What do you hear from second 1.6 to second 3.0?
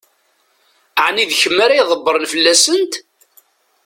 ara ydebbṛen fell-asent?